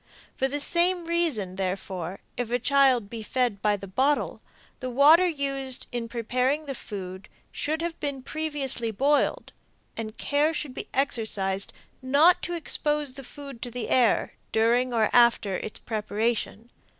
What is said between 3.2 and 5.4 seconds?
fed by the bottle, the water